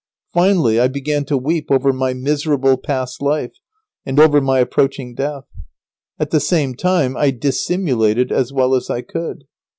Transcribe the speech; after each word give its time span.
Finally, 0.33 0.79
I 0.79 0.87
began 0.87 1.25
to 1.25 1.37
weep 1.37 1.67
over 1.69 1.93
my 1.93 2.11
miserable 2.15 2.75
past 2.75 3.21
life, 3.21 3.53
and 4.03 4.19
over 4.19 4.41
my 4.41 4.57
approaching 4.57 5.13
death. 5.13 5.43
At 6.19 6.31
the 6.31 6.39
same 6.39 6.73
time 6.73 7.15
I 7.15 7.29
dissimulated 7.29 8.31
as 8.31 8.51
well 8.51 8.73
as 8.73 8.89
I 8.89 9.03
could. 9.03 9.43